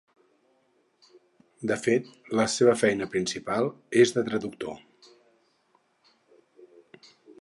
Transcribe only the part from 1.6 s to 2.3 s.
De fet,